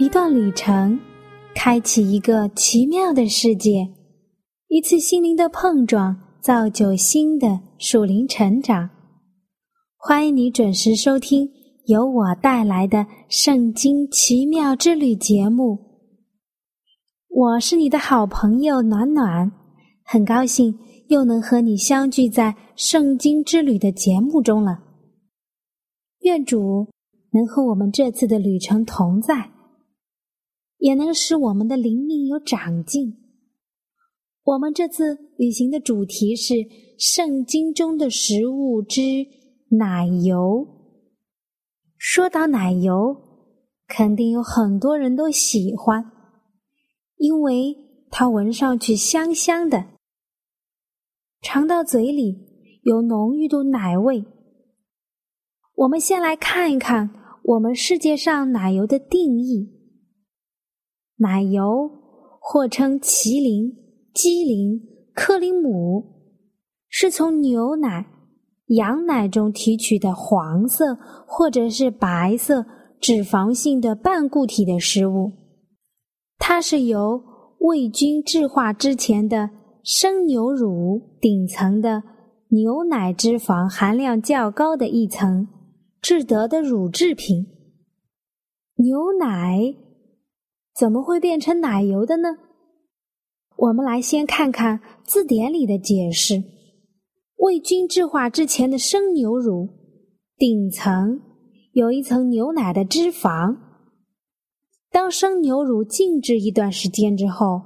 [0.00, 0.98] 一段旅程，
[1.54, 3.86] 开启一个奇妙的世界；
[4.68, 8.88] 一次心灵的碰撞，造就新的属灵成长。
[9.98, 11.46] 欢迎你准时收听
[11.84, 15.78] 由我带来的《圣经奇妙之旅》节目。
[17.28, 19.52] 我是你的好朋友暖暖，
[20.02, 20.74] 很高兴
[21.08, 24.78] 又能和你相聚在《圣经之旅》的节目中了。
[26.20, 26.86] 愿主
[27.32, 29.50] 能和我们这次的旅程同在。
[30.80, 33.16] 也能使我们的灵命有长进。
[34.42, 36.54] 我们这次旅行的主题是
[36.98, 39.00] 《圣经中的食物之
[39.68, 40.66] 奶油》。
[41.96, 43.14] 说到奶油，
[43.86, 46.10] 肯定有很多人都喜欢，
[47.16, 47.76] 因为
[48.10, 49.84] 它闻上去香香的，
[51.42, 54.24] 尝到嘴里有浓郁的奶味。
[55.74, 57.10] 我们先来看一看
[57.44, 59.79] 我们世界上奶油的定义。
[61.20, 61.90] 奶油，
[62.40, 63.76] 或称麒麟、
[64.14, 64.80] 鸡麟、
[65.14, 66.02] 克林姆，
[66.88, 68.06] 是从牛奶、
[68.68, 72.64] 羊奶中提取的黄色或者是白色
[72.98, 75.32] 脂肪性的半固体的食物。
[76.38, 77.22] 它是由
[77.58, 79.50] 未经制化之前的
[79.84, 82.02] 生牛乳顶层的
[82.48, 85.46] 牛奶脂肪含量较高的一层
[86.00, 87.46] 制得的乳制品。
[88.76, 89.74] 牛奶。
[90.74, 92.38] 怎么会变成奶油的呢？
[93.56, 96.42] 我们来先看看字典里的解释：
[97.36, 99.68] 未经制化之前的生牛乳
[100.38, 101.20] 顶层
[101.72, 103.58] 有一层牛奶的脂肪，
[104.90, 107.60] 当生牛乳静置一段时间之后，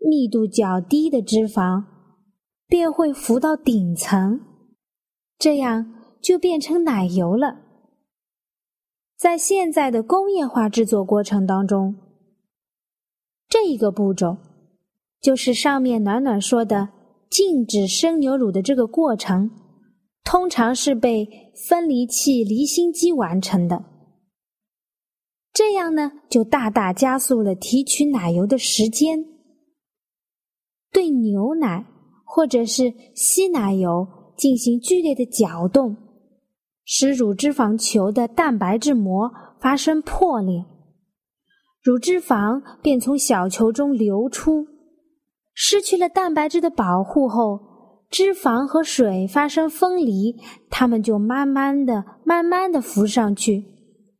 [0.00, 1.84] 密度较低的脂肪
[2.66, 4.40] 便会浮到顶层，
[5.38, 7.58] 这样就变成奶油了。
[9.16, 11.94] 在现在的工业化制作过程当中。
[13.52, 14.38] 这一个步骤，
[15.20, 16.88] 就是上面暖暖说的
[17.28, 19.50] 静止生牛乳的这个过程，
[20.24, 21.28] 通常是被
[21.68, 23.84] 分离器离心机完成的。
[25.52, 29.22] 这样呢，就大大加速了提取奶油的时间。
[30.90, 31.84] 对牛奶
[32.24, 35.94] 或者是稀奶油进行剧烈的搅动，
[36.86, 39.30] 使乳脂肪球的蛋白质膜
[39.60, 40.64] 发生破裂。
[41.82, 44.68] 乳脂肪便从小球中流出，
[45.52, 47.58] 失去了蛋白质的保护后，
[48.08, 50.36] 脂肪和水发生分离，
[50.70, 53.64] 它们就慢慢的、慢慢的浮上去，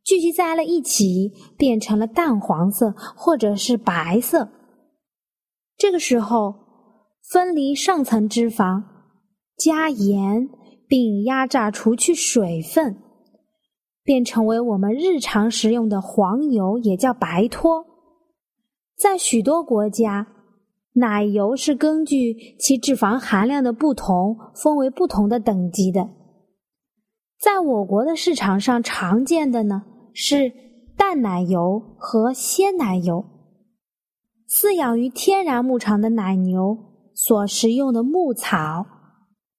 [0.03, 4.49] 聚集在了一起，变成了淡黄色或者是白色。
[5.77, 6.53] 这个时候，
[7.31, 8.83] 分离上层脂肪，
[9.57, 10.49] 加盐，
[10.85, 13.02] 并压榨除去水分。
[14.03, 17.85] 便成为我们日常食用的黄油，也叫白脱。
[18.97, 20.27] 在许多国家，
[20.93, 26.09] 奶油是根据其脂肪含量的不同，分为不同的等级的。
[27.39, 29.83] 在我国的市场上常见的呢
[30.13, 30.51] 是
[30.95, 33.25] 淡奶油和鲜奶油。
[34.47, 36.77] 饲养于天然牧场的奶牛
[37.13, 38.85] 所食用的牧草，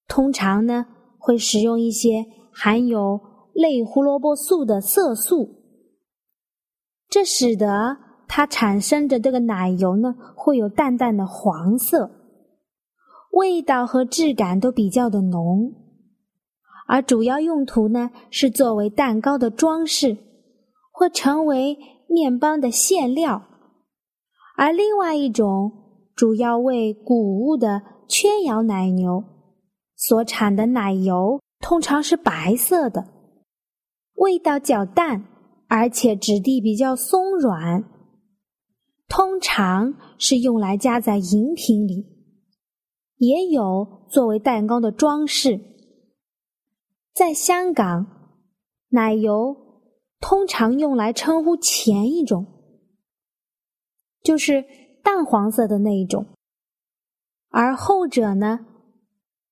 [0.06, 0.86] 通常呢
[1.18, 3.33] 会使用一些含有。
[3.54, 5.48] 类胡萝卜素的色素，
[7.08, 12.10] 这使得它产生的这个奶油呢，会有淡淡的黄色，
[13.30, 15.72] 味道和质感都比较的浓，
[16.88, 20.16] 而主要用途呢是作为蛋糕的装饰，
[20.92, 21.78] 或成为
[22.08, 23.40] 面包的馅料，
[24.56, 25.70] 而另外一种
[26.16, 29.22] 主要为谷物的圈养奶牛
[29.96, 33.13] 所产的奶油，通常是白色的。
[34.14, 35.24] 味道较淡，
[35.68, 37.84] 而且质地比较松软，
[39.08, 42.06] 通常是用来加在饮品里，
[43.16, 45.60] 也有作为蛋糕的装饰。
[47.12, 48.06] 在香港，
[48.88, 49.56] 奶油
[50.20, 52.46] 通常用来称呼前一种，
[54.22, 54.64] 就是
[55.02, 56.26] 淡黄色的那一种，
[57.50, 58.66] 而后者呢，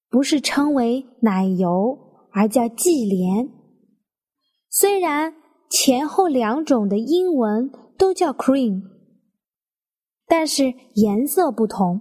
[0.09, 1.99] 不是称为奶油，
[2.31, 3.62] 而叫忌廉。
[4.75, 5.35] 虽然
[5.69, 8.81] 前后两种的英文都叫 cream，
[10.27, 12.01] 但是颜色不同。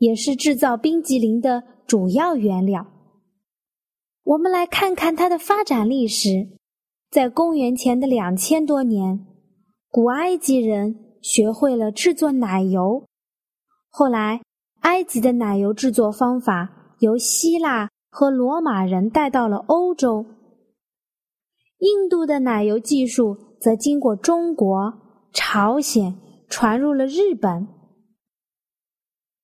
[0.00, 2.86] 也是制造冰激凌的主要原料。
[4.24, 6.48] 我们来看看它的发展历史。
[7.10, 9.26] 在公元前的两千多年，
[9.90, 13.04] 古埃及人学会了制作奶油。
[13.90, 14.40] 后来，
[14.80, 20.24] 埃及的奶油制作方法由希腊和罗马人带到了欧洲。
[21.78, 24.94] 印度的奶油技术则经过中国、
[25.32, 26.16] 朝鲜
[26.48, 27.68] 传入了日本。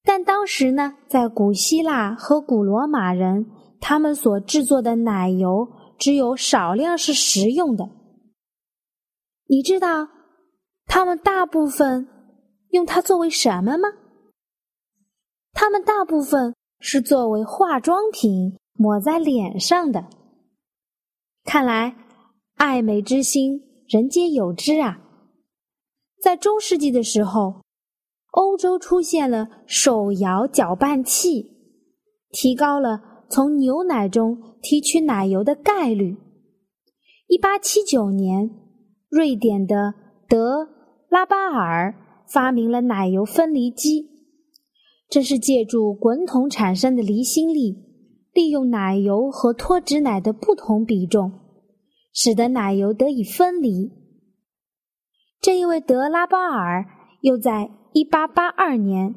[0.09, 3.45] 但当时呢，在古希腊和古罗马人，
[3.81, 5.69] 他们所制作的奶油
[5.99, 7.91] 只有少量是食用的。
[9.49, 10.09] 你知道
[10.87, 12.07] 他们大部分
[12.71, 13.89] 用它作为什么吗？
[15.53, 20.07] 他们大部分是作为化妆品抹在脸上的。
[21.43, 21.97] 看来
[22.55, 25.01] 爱美之心，人皆有之啊！
[26.23, 27.66] 在中世纪的时候。
[28.37, 31.53] 欧洲出现了手摇搅拌器，
[32.31, 33.01] 提高了
[33.31, 36.19] 从牛奶中提取奶油的概率。
[37.29, 38.51] 一八七九年，
[39.09, 39.95] 瑞典的
[40.29, 40.69] 德
[41.09, 41.95] 拉巴尔
[42.31, 44.07] 发明了奶油分离机，
[45.09, 47.75] 这是借助滚筒产生的离心力，
[48.35, 51.33] 利用奶油和脱脂奶的不同比重，
[52.13, 53.91] 使得奶油得以分离。
[55.41, 56.85] 这一位德拉巴尔
[57.23, 57.71] 又在。
[57.97, 59.15] 一八八二年，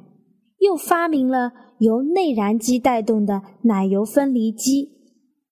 [0.60, 4.90] 又发明了由内燃机带动的奶油分离机，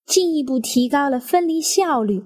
[0.06, 2.24] 进一步提高了分离效率。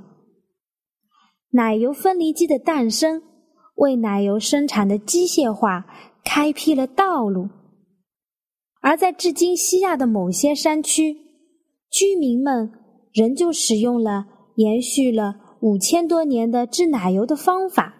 [1.53, 3.23] 奶油分离机的诞生，
[3.77, 5.87] 为奶油生产的机械化
[6.23, 7.49] 开辟了道路。
[8.79, 11.17] 而在至今西亚的某些山区，
[11.89, 12.71] 居民们
[13.11, 14.27] 仍旧使用了
[14.57, 17.97] 延续了五千多年的制奶油的方法。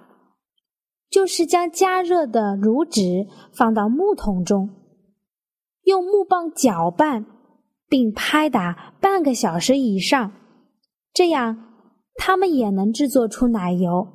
[1.11, 4.69] 就是将加热的乳脂放到木桶中，
[5.83, 7.25] 用木棒搅拌，
[7.89, 10.31] 并拍打半个小时以上，
[11.13, 11.73] 这样
[12.15, 14.07] 它们也能制作出奶油。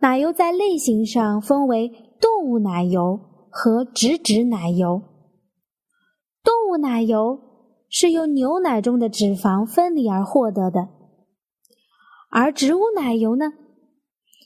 [0.00, 3.18] 奶油在类型上分为动物奶油
[3.50, 5.02] 和植脂奶油。
[6.44, 7.40] 动物奶油
[7.88, 10.90] 是由牛奶中的脂肪分离而获得的，
[12.28, 13.46] 而植物奶油呢，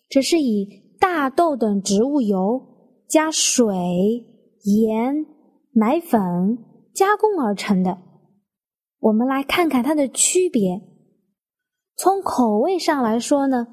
[0.08, 0.68] 则是以
[1.00, 2.60] 大豆等植物油
[3.08, 3.74] 加水、
[4.62, 5.26] 盐、
[5.72, 6.58] 奶粉
[6.94, 7.98] 加工而成的。
[9.00, 10.82] 我们来看看它的区别。
[11.96, 13.66] 从口味上来说呢，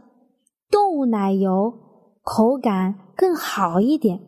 [0.72, 1.74] 动物奶油
[2.24, 4.20] 口感更好一点，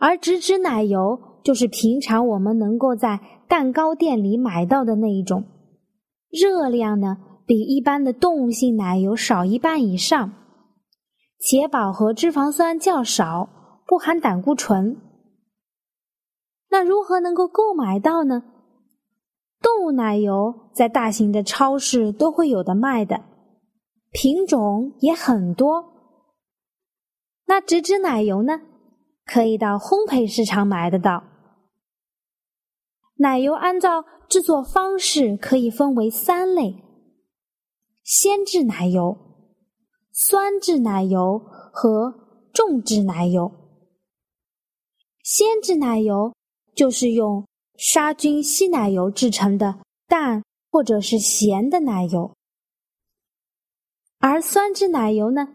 [0.00, 5.44] 而植脂奶油就是平常我们能够在蛋糕店里买到的那一种，
[6.30, 10.32] 热量呢比一般的动物性奶油少一半以上，
[11.38, 13.48] 且饱和脂肪酸较少，
[13.86, 14.96] 不含胆固醇。
[16.70, 18.42] 那如何能够购买到呢？
[19.60, 23.24] 动物奶油在大型的超市都会有的卖的，
[24.12, 25.84] 品种也很多。
[27.46, 28.60] 那植脂奶油呢？
[29.24, 31.24] 可以到烘焙市场买得到。
[33.16, 36.82] 奶油按照制作方式可以分为三类：
[38.02, 39.16] 鲜制奶油、
[40.20, 41.38] 酸制奶油
[41.72, 42.12] 和
[42.52, 43.52] 重质奶油。
[45.22, 46.34] 鲜制奶油
[46.74, 47.46] 就是用。
[47.76, 52.34] 杀菌稀奶油制成的淡或者是咸的奶油，
[54.18, 55.54] 而酸质奶油呢，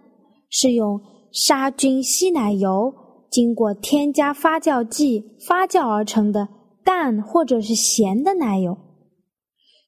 [0.50, 1.02] 是用
[1.34, 2.94] 杀菌稀奶油
[3.30, 6.48] 经过添加发酵剂发酵而成的
[6.82, 8.78] 淡或者是咸的奶油。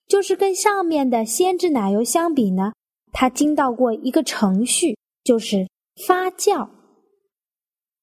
[0.05, 2.74] 就是跟上面的鲜制奶油相比呢，
[3.17, 5.65] 它经到过一个程序，就是
[6.05, 6.69] 发酵，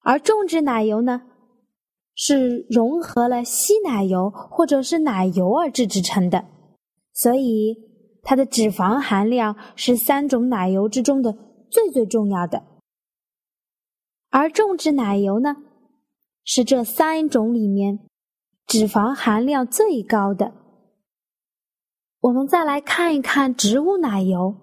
[0.01, 1.29] 而种植奶油呢。
[2.15, 6.45] 是融合了稀奶油或者是奶油而制制成的，
[7.15, 7.75] 所以
[8.23, 11.33] 它的脂肪含量是三种奶油之中的
[11.71, 12.63] 最最重要的。
[14.29, 15.57] 而种植奶油呢，
[16.45, 18.01] 是这三种里面
[18.67, 20.53] 脂肪含量最高的。
[22.21, 24.55] 我们再来看一看植物奶油，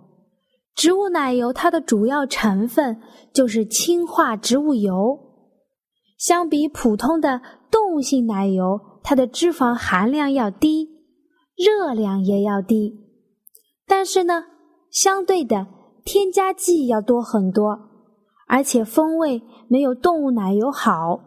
[0.79, 3.01] 植物奶油它的主要成分
[3.33, 5.19] 就是氢化植物油。
[6.17, 10.87] 相比普通的动物性奶油，它的脂肪含量要低，
[11.57, 12.93] 热量也要低，
[13.85, 14.45] 但是呢，
[14.89, 15.67] 相对的
[16.05, 17.77] 添加剂要多很多，
[18.47, 21.19] 而且风味没有动物奶油好。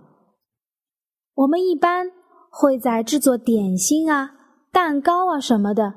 [1.34, 2.06] 我们一般
[2.48, 4.30] 会在制作点心啊、
[4.72, 5.92] 蛋糕啊什么的，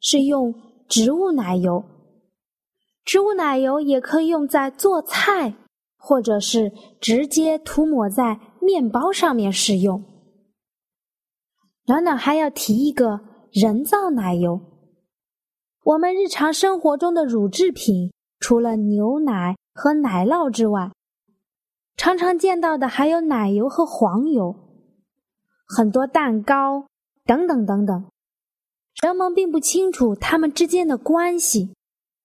[0.00, 0.54] 是用
[0.88, 1.84] 植物奶油。
[3.10, 5.56] 植物奶油也可以用在做菜。
[6.02, 10.02] 或者是直接涂抹在面包上面使用。
[11.86, 13.20] 暖暖还要提一个
[13.52, 14.58] 人造奶油。
[15.84, 20.90] 我们日常生活中的乳制品，除了牛奶和奶酪之外，
[21.98, 24.56] 常常见到的还有奶油和黄油，
[25.68, 26.86] 很多蛋糕
[27.26, 28.06] 等等等等。
[29.02, 31.74] 人们并不清楚它们之间的关系，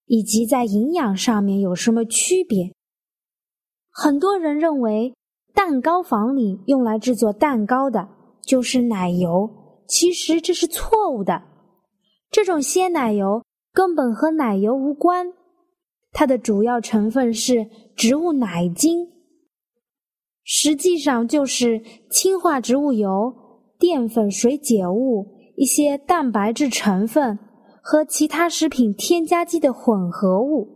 [0.06, 2.72] 以及在营养上面有什么区别。
[3.92, 5.14] 很多人认为，
[5.54, 8.08] 蛋糕房里用来制作蛋糕的
[8.46, 9.50] 就是奶油，
[9.88, 11.42] 其实这是错误的。
[12.30, 15.26] 这种鲜奶油根本和奶油无关，
[16.12, 19.08] 它的主要成分是植物奶精，
[20.44, 21.82] 实际上就是
[22.12, 23.34] 氢化植物油、
[23.80, 27.40] 淀粉水解物、一些蛋白质成分
[27.88, 30.68] 和其他食品添加剂的混合物。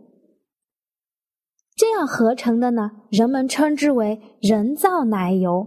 [1.74, 5.66] 这样合成的呢，人们称之为人造奶油，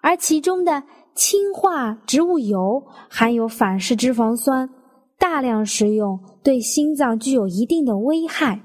[0.00, 0.84] 而其中的
[1.14, 4.70] 氢化植物油含有反式脂肪酸，
[5.18, 8.62] 大量食用对心脏具有一定的危害。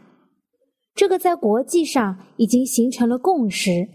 [0.95, 3.85] 这个在国际上已经形成了共识，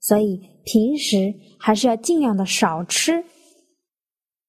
[0.00, 3.22] 所以平时还是要尽量的少吃。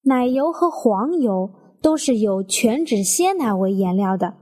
[0.02, 1.48] 奶油和黄油
[1.82, 4.36] 都是有全脂鲜奶为原料的，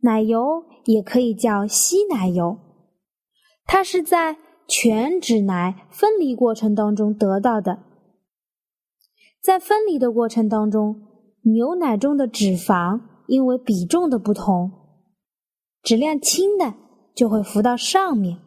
[0.00, 0.64] 奶油。
[0.84, 2.58] 也可以叫稀奶油，
[3.66, 7.84] 它是在全脂奶分离过程当中得到的。
[9.40, 11.00] 在分离的过程当中，
[11.42, 14.72] 牛奶中的脂肪因为比重的不同，
[15.84, 16.74] 质量轻的
[17.14, 18.38] 就会浮到上面，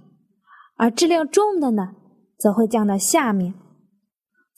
[0.75, 1.95] 而质量重的呢，
[2.37, 3.53] 则会降到下面。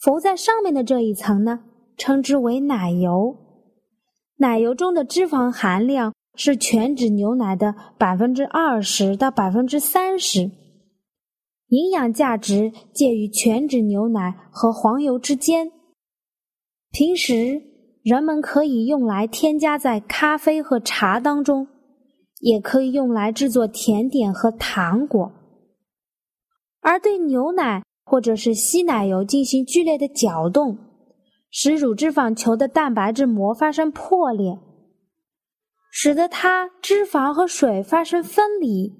[0.00, 1.60] 浮在上面的这一层呢，
[1.98, 3.36] 称之为奶油。
[4.36, 6.14] 奶油中的脂肪含量。
[6.40, 10.52] 是全脂牛奶的百分之二十到百分之三十，
[11.66, 15.72] 营养价值介于全脂牛奶和黄油之间。
[16.92, 17.60] 平时
[18.04, 21.66] 人们可以用来添加在咖啡和茶当中，
[22.38, 25.32] 也可以用来制作甜点和糖果。
[26.80, 30.78] 而对牛奶或者是稀奶油进行剧烈的搅动，
[31.50, 34.58] 使乳脂肪球的蛋白质膜发生破裂，
[35.90, 38.92] 使得它脂肪和水发生分离，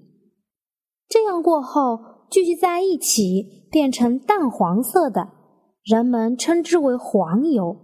[1.09, 5.29] 这样过后聚集在一起变成淡黄色的，
[5.85, 7.77] 人们称之为黄油。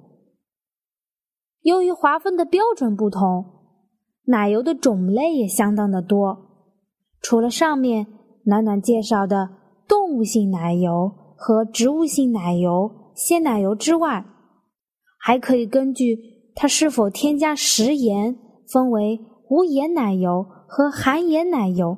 [1.60, 3.44] 由于划分的标准不同，
[4.24, 6.36] 奶油的种类也相当的多。
[7.20, 8.06] 除了上面
[8.44, 9.48] 暖暖介绍的
[9.88, 14.24] 动物性奶油和植物性奶油、鲜奶油之外，
[15.26, 16.18] 还可以根据
[16.54, 18.36] 它是否添加食盐，
[18.70, 21.96] 分为无盐奶油和含盐奶油。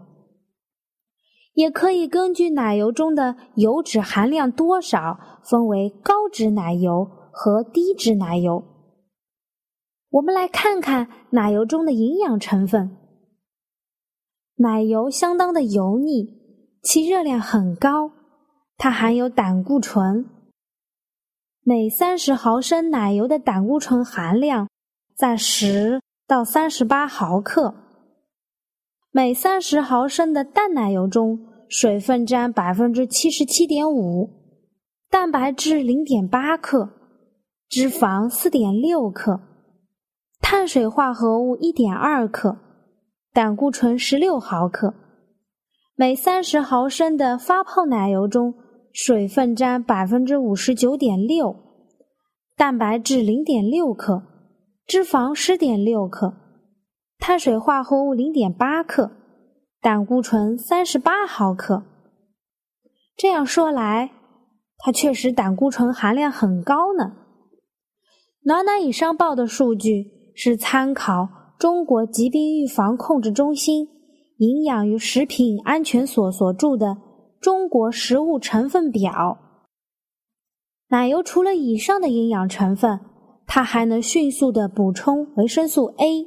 [1.52, 8.62] 也可以根据奶油中的油脂含量多少，分为高脂奶油和低脂奶油。
[10.10, 12.96] 我们来看看奶油中的营养成分。
[14.58, 16.28] 奶油相当的油腻，
[16.80, 18.12] 其热量很高，
[18.76, 20.35] 它含有胆固醇。
[21.68, 24.68] 每三十毫升奶油的胆固醇含量
[25.16, 27.74] 在十到三十八毫克。
[29.10, 34.30] 每三十毫升的淡奶油中，水分占百分之七十七点五，
[35.10, 36.88] 蛋白质零点八克，
[37.68, 39.40] 脂肪四点六克。
[40.40, 42.58] 碳水化合物一点二克，
[43.32, 44.94] 胆固醇十六毫克。
[45.96, 48.54] 每三十毫升的发泡奶油中，
[48.96, 51.54] 水分占百分之五十九点六，
[52.56, 54.22] 蛋白质零点六克，
[54.86, 56.32] 脂肪十点六克，
[57.18, 59.10] 碳水化合物零点八克，
[59.82, 61.84] 胆固醇三十八毫克。
[63.14, 64.12] 这样说来，
[64.78, 67.12] 它确实胆固醇含量很高呢。
[68.44, 70.16] 暖暖以上报的数据。
[70.38, 71.26] 是参考
[71.58, 73.88] 中国疾病预防控制中心
[74.36, 76.88] 营养与食品安全所所著的
[77.40, 79.10] 《中国食物成分表》。
[80.88, 83.00] 奶油除了以上的营养成分，
[83.46, 86.26] 它还能迅速的补充维生素 A。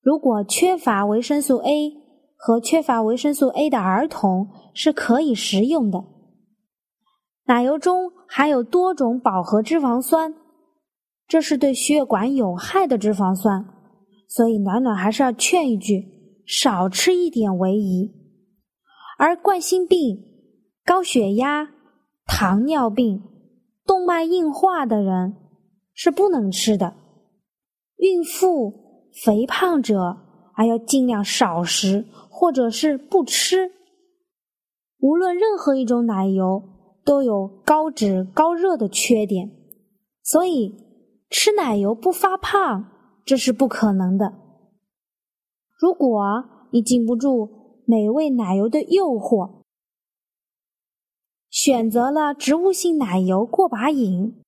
[0.00, 1.92] 如果缺乏维生素 A
[2.36, 6.04] 和缺乏维生素 A 的儿童是可以食用的。
[7.46, 10.34] 奶油中含有多种饱和脂肪酸。
[11.26, 13.64] 这是对血管有害的脂肪酸，
[14.28, 16.04] 所以暖暖还是要劝一句：
[16.46, 18.12] 少吃一点为宜。
[19.18, 20.24] 而冠心病、
[20.84, 21.68] 高血压、
[22.26, 23.22] 糖尿病、
[23.86, 25.36] 动脉硬化的人
[25.92, 26.94] 是不能吃的。
[27.96, 30.16] 孕妇、肥胖者
[30.52, 33.70] 还要尽量少食，或者是不吃。
[35.00, 36.62] 无论任何一种奶油
[37.04, 39.50] 都有高脂、高热的缺点，
[40.22, 40.82] 所以。
[41.30, 42.84] 吃奶油不发胖，
[43.24, 44.34] 这是不可能的。
[45.80, 46.22] 如果
[46.70, 49.62] 你禁不住美味奶油的诱惑，
[51.50, 54.42] 选择了植物性奶油过把瘾，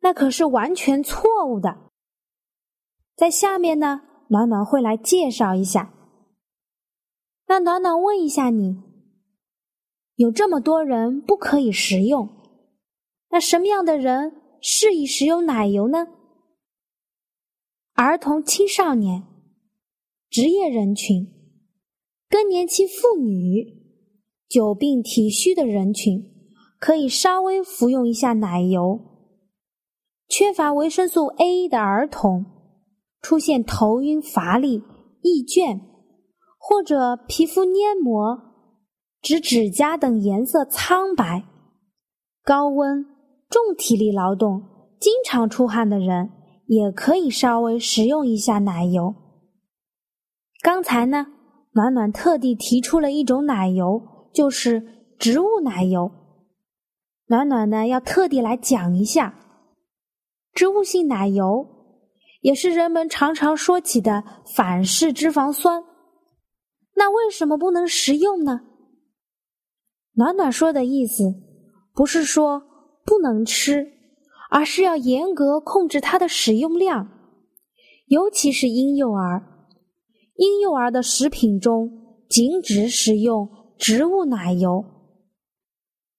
[0.00, 1.90] 那可是完全错误的。
[3.16, 5.92] 在下面呢，暖暖会来介绍一下。
[7.46, 8.82] 那暖暖问一下你：
[10.16, 12.28] 有这么多人不可以食用，
[13.30, 14.42] 那什么样的人？
[14.60, 16.08] 适宜食用奶油呢？
[17.94, 19.24] 儿童、青少年、
[20.28, 21.37] 职业人群、
[22.28, 23.64] 更年期妇女、
[24.48, 26.22] 久病体虚的人群，
[26.78, 29.00] 可以稍微服用一下奶油。
[30.28, 32.44] 缺乏维生素 A 的儿童，
[33.22, 34.82] 出现头晕、乏力、
[35.22, 35.80] 易倦，
[36.58, 38.38] 或者皮肤黏膜、
[39.22, 41.44] 指指甲等颜色苍白，
[42.44, 43.06] 高温。
[43.50, 44.62] 重体力劳动、
[45.00, 46.28] 经常出汗的人
[46.66, 49.14] 也可以稍微食用一下奶油。
[50.60, 51.28] 刚才呢，
[51.72, 54.82] 暖暖特地提出了一种奶油，就是
[55.18, 56.10] 植物奶油。
[57.26, 59.34] 暖暖呢要特地来讲一下，
[60.52, 61.66] 植物性奶油
[62.40, 65.84] 也是人们常常说起的反式脂肪酸。
[66.94, 68.60] 那为什么不能食用呢？
[70.14, 71.24] 暖暖说的意思
[71.92, 72.64] 不是说。
[73.08, 73.90] 不能吃，
[74.50, 77.08] 而是要严格控制它的使用量，
[78.08, 79.57] 尤其是婴幼儿。
[80.38, 81.90] 婴幼儿的食品中
[82.28, 84.84] 禁止使用植物奶油。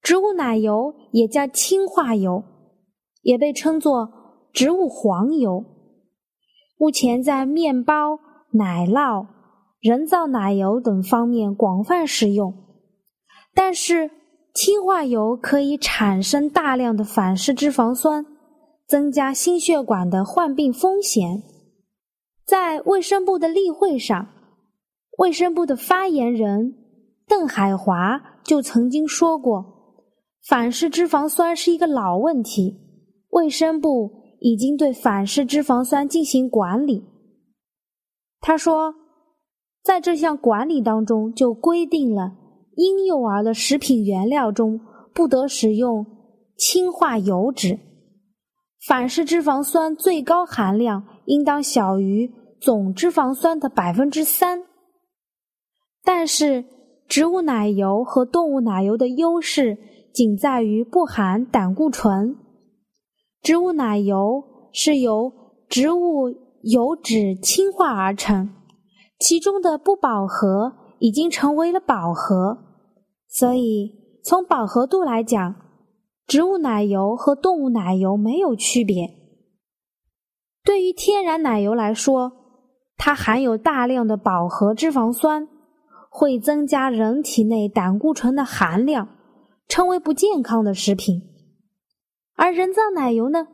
[0.04, 2.44] 植物奶油也叫氢化油，
[3.24, 4.12] 也被称作
[4.54, 5.66] 植物黄油。
[6.78, 8.20] 目前在面包、
[8.52, 9.26] 奶酪、
[9.80, 12.54] 人造奶油等方面广泛使用，
[13.56, 14.12] 但是。
[14.52, 18.26] 氢化油可以产生大量的反式脂肪酸，
[18.88, 21.44] 增加心血管的患病风险。
[22.50, 24.28] 在卫生部的例会上，
[25.20, 26.74] 卫生部的发言人
[27.28, 29.64] 邓海华就曾经说过，
[30.48, 32.76] 反式脂肪酸是一个老问题，
[33.30, 34.10] 卫生部
[34.40, 37.06] 已经对反式脂肪酸进行管理。
[38.42, 38.96] 他说，
[39.84, 42.32] 在这项管理当中就规定了，
[42.76, 44.82] 婴幼儿的食品原料中
[45.14, 46.04] 不得使用
[46.58, 47.78] 氢化油脂，
[48.88, 52.39] 反式脂肪酸最高含量应当小于。
[52.62, 54.64] 总脂肪酸的百分之三，
[56.04, 56.66] 但是
[57.08, 59.78] 植物奶油和动物奶油的优势
[60.14, 62.36] 仅在于不含胆固醇。
[63.42, 64.44] 植物奶油
[64.74, 65.32] 是由
[65.70, 66.30] 植物
[66.64, 68.50] 油脂氢化而成，
[69.20, 72.58] 其中的不饱和已经成为了饱和，
[73.30, 75.56] 所以从饱和度来讲，
[76.28, 79.18] 植物奶油和动物奶油没有区别。
[80.66, 82.34] 对于天然奶油来说，
[83.02, 85.48] 它含有大量的饱和脂肪酸，
[86.12, 89.08] 会增加人体内胆固醇的含量，
[89.70, 91.22] 称为不健康的食品。
[92.36, 93.48] 而人造奶油呢，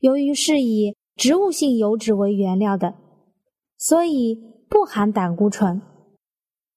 [0.00, 2.96] 由于是以植物性油脂为原料的，
[3.78, 4.36] 所以
[4.68, 5.80] 不含胆固醇，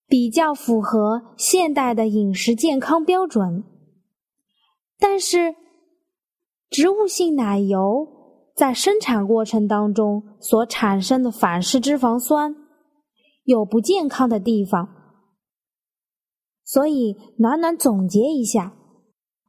[0.08, 3.64] 比较符合现代的饮食健康标准。
[5.00, 5.56] 但是，
[6.70, 8.17] 植物性奶油。
[8.58, 12.56] 在生产过程当中所产生的反式脂肪酸
[13.44, 14.90] 有不健康的地方，
[16.64, 18.74] 所以暖暖总结一下：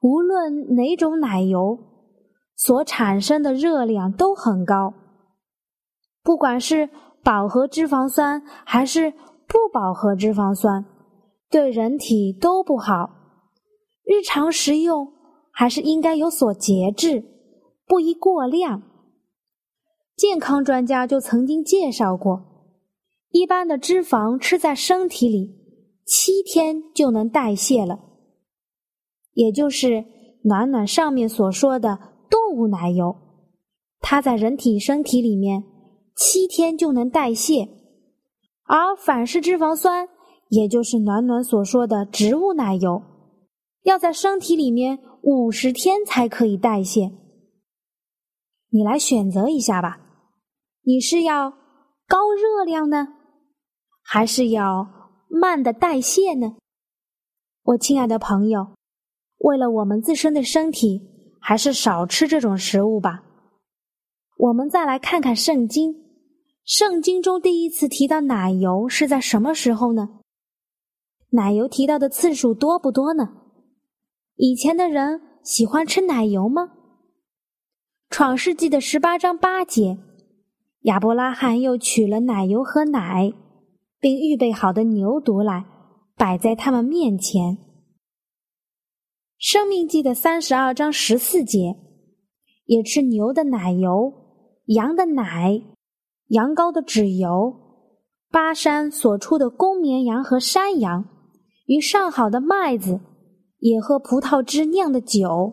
[0.02, 1.78] 无论哪种奶油
[2.54, 4.92] 所产生的热量都很高，
[6.22, 6.90] 不管是
[7.24, 9.10] 饱和脂肪酸还是
[9.46, 10.84] 不饱和脂肪酸，
[11.48, 13.08] 对人体都不好。
[14.04, 15.10] 日常食用
[15.50, 17.24] 还是应该有所节制，
[17.86, 18.82] 不宜过量。
[20.18, 22.42] 健康专家就曾经介绍过，
[23.30, 25.54] 一般的脂肪吃在身体里
[26.04, 28.00] 七天就能代谢了，
[29.34, 30.04] 也就是
[30.42, 33.14] 暖暖上面所说的动物奶油，
[34.00, 35.62] 它在人体身体里面
[36.16, 37.68] 七天就能代谢，
[38.64, 40.08] 而反式脂肪酸，
[40.48, 43.00] 也就是暖暖所说的植物奶油，
[43.84, 47.12] 要在身体里面五十天才可以代谢。
[48.70, 50.06] 你来选择一下吧。
[50.88, 51.50] 你是要
[52.06, 53.08] 高热量呢，
[54.02, 54.88] 还是要
[55.28, 56.56] 慢的代谢呢？
[57.62, 58.68] 我亲爱的朋友，
[59.36, 61.02] 为了我们自身的身体，
[61.42, 63.22] 还是少吃这种食物吧。
[64.38, 65.94] 我们再来看看圣经，
[66.64, 70.20] 圣经中第一次提到奶油是在什么时候呢？
[71.32, 73.28] 奶油提到的次数多不多呢？
[74.36, 76.72] 以前的人喜欢吃奶油吗？
[78.08, 79.98] 创世纪的十八章八节。
[80.88, 83.30] 亚伯拉罕又取了奶油和奶，
[84.00, 85.66] 并预备好的牛犊来，
[86.16, 87.58] 摆在他们面前。
[89.36, 91.76] 生命记的三十二章十四节，
[92.64, 94.10] 也吃牛的奶油、
[94.64, 95.60] 羊的奶、
[96.28, 97.54] 羊羔的脂油、
[98.30, 101.04] 巴山所出的公绵羊和山羊，
[101.66, 102.98] 与上好的麦子，
[103.58, 105.52] 也喝葡萄汁酿的酒。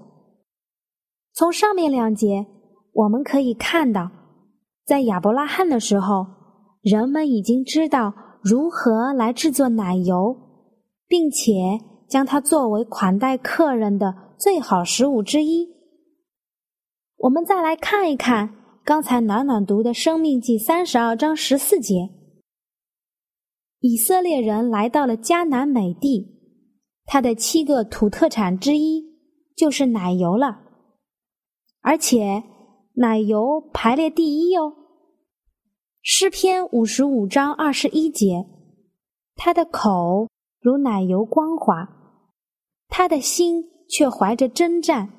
[1.34, 2.46] 从上面两节，
[2.94, 4.10] 我们可以看到。
[4.86, 6.28] 在亚伯拉罕的时候，
[6.82, 10.38] 人们已经知道如何来制作奶油，
[11.08, 11.52] 并且
[12.08, 15.68] 将它作为款待客人的最好食物之一。
[17.18, 22.10] 我们再来看一看刚才暖暖读的《生命记》三十二章十四节：
[23.80, 26.28] 以色列人来到了迦南美地，
[27.06, 29.04] 他的七个土特产之一
[29.58, 30.60] 就是奶油了，
[31.82, 32.44] 而且。
[32.98, 34.74] 奶油排列第一哦，
[36.02, 38.46] 诗篇五十五章二十一节，
[39.36, 40.30] 他的口
[40.62, 41.90] 如奶油光滑，
[42.88, 45.10] 他的心却怀着征战，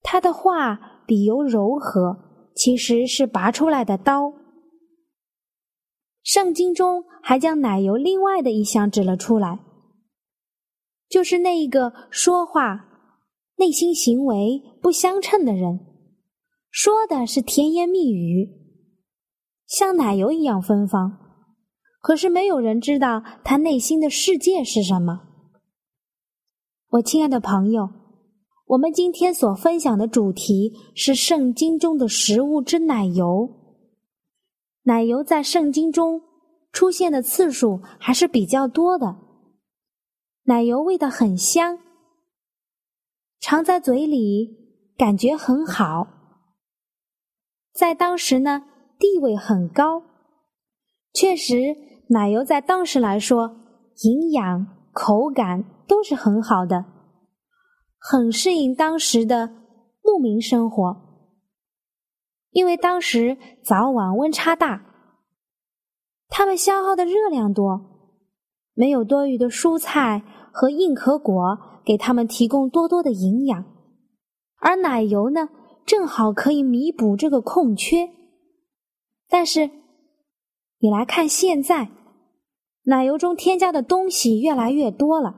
[0.00, 2.16] 他的话比油柔和，
[2.54, 4.32] 其实是拔出来的刀。
[6.22, 9.58] 圣经中还将奶油另外的一项指了出来，
[11.08, 12.86] 就是那一个说话
[13.56, 15.88] 内心行为不相称的人。
[16.72, 18.48] 说的是甜言蜜语，
[19.66, 21.18] 像奶油一样芬芳，
[22.00, 25.20] 可是没有人知道他内心的世界是什么。
[26.92, 27.90] 我亲爱的朋友，
[28.68, 33.50] 我们今天所分享的主题是圣经中的食物之奶油。
[34.84, 36.22] 奶油在圣经中
[36.72, 39.18] 出现的次数还是比较多的，
[40.44, 41.78] 奶油味道很香，
[43.40, 44.48] 尝在嘴里
[44.96, 46.21] 感觉很好。
[47.72, 48.64] 在当时呢，
[48.98, 50.02] 地位很高，
[51.12, 51.56] 确实，
[52.08, 53.56] 奶油在当时来说，
[54.04, 56.84] 营养、口感都是很好的，
[57.98, 59.48] 很适应当时的
[60.02, 60.96] 牧民生活。
[62.50, 64.84] 因为当时早晚温差大，
[66.28, 67.80] 他们消耗的热量多，
[68.74, 73.64] 没有多余的蔬菜和硬壳果给他们提供多多的营养，
[74.60, 75.48] 而奶油呢，
[75.86, 78.10] 正好可以弥补这个空缺。
[79.28, 79.70] 但是。
[80.84, 81.92] 你来看，现在
[82.86, 85.36] 奶油中添加的东西越来越多了，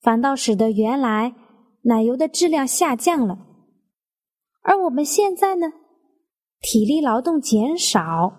[0.00, 1.36] 反倒使得原来
[1.82, 3.38] 奶油的质量下降了。
[4.62, 5.68] 而我们现在呢，
[6.60, 8.32] 体力劳动减少，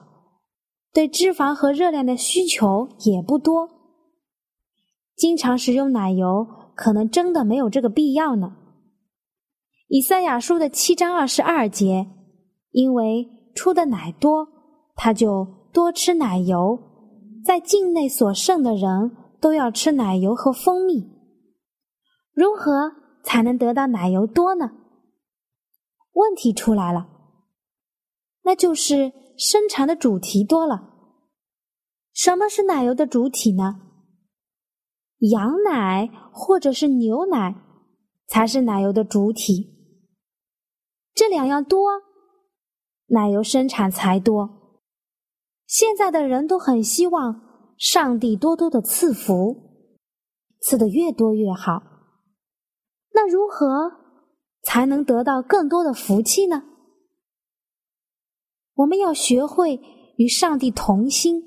[0.91, 3.69] 对脂肪和热量的需求也不多，
[5.15, 8.57] 经常食用奶油可能真的没有这个必要呢。
[9.93, 12.07] 以赛亚书的七章二十二节，
[12.71, 14.47] 因为出的奶多，
[14.95, 15.61] 他就。
[15.71, 16.79] 多吃奶油，
[17.43, 21.11] 在境内所剩的人都要吃奶油和蜂蜜。
[22.31, 22.91] 如何
[23.23, 24.71] 才能得到奶油多呢？
[26.13, 27.07] 问题出来了，
[28.43, 30.91] 那就是生产的主题多了。
[32.13, 33.81] 什么是奶油的主体呢？
[35.31, 37.55] 羊奶或者是牛奶
[38.27, 39.72] 才是奶油的主体。
[41.13, 41.89] 这两样多，
[43.07, 44.49] 奶油生产才多。
[45.67, 49.89] 现在的人都很希望上帝多多的赐福，
[50.59, 51.83] 赐的越多越好。
[53.13, 53.91] 那如何
[54.63, 56.63] 才能得到更多的福气呢？
[58.73, 59.79] 我们要学会
[60.17, 61.43] 与上帝同心，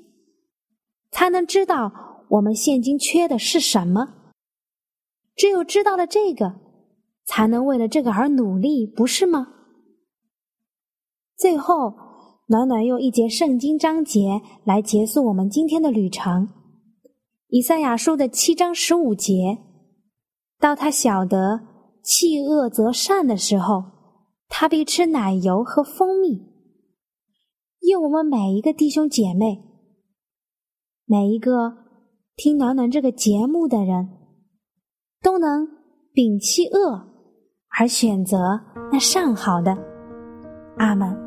[1.11, 4.31] 才能知道我们现今缺的是什么。
[5.35, 6.55] 只有知道了这个，
[7.25, 9.56] 才能为了这个而努力，不是吗？
[11.37, 11.93] 最后。
[12.49, 16.47] 暖暖用一节圣经章节来结束我们今天的旅程。
[17.49, 19.57] 以赛亚书的七章十五节，
[20.57, 21.59] 到他晓得
[22.01, 23.83] 弃恶则善的时候，
[24.47, 26.39] 他必吃奶油和蜂蜜。
[27.81, 29.61] 愿我们每一个弟兄姐妹，
[31.03, 31.73] 每一个
[32.37, 34.07] 听暖暖这个节目的人，
[35.21, 35.67] 都能
[36.13, 37.09] 摒弃恶，
[37.77, 38.37] 而选择
[38.89, 39.77] 那上好的。
[40.77, 41.26] 阿门。